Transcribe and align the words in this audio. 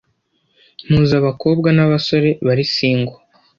Mpuza 0.89 1.13
abakobwa 1.21 1.67
nabasore 1.75 2.29
bari 2.45 2.63
single 2.75 3.15